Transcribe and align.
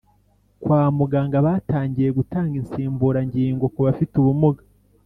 Kwa 0.61 0.81
muganga 0.97 1.37
batangiye 1.47 2.09
gutanga 2.17 2.53
insimbura 2.61 3.19
ngingo 3.27 3.65
kubafite 3.73 4.13
ubumuga 4.21 4.61